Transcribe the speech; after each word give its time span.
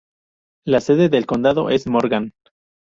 La 0.65 0.81
sede 0.81 1.09
del 1.09 1.27
condado 1.27 1.69
es 1.69 1.85
Morgan. 1.85 2.33